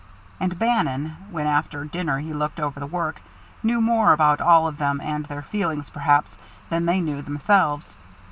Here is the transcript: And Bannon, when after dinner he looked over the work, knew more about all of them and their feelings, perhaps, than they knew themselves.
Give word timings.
And 0.39 0.57
Bannon, 0.57 1.15
when 1.29 1.45
after 1.45 1.85
dinner 1.85 2.17
he 2.17 2.33
looked 2.33 2.59
over 2.59 2.79
the 2.79 2.87
work, 2.87 3.21
knew 3.61 3.79
more 3.79 4.13
about 4.13 4.41
all 4.41 4.65
of 4.67 4.79
them 4.79 4.99
and 4.99 5.27
their 5.27 5.43
feelings, 5.43 5.91
perhaps, 5.91 6.39
than 6.71 6.87
they 6.87 7.01
knew 7.01 7.21
themselves. 7.21 7.95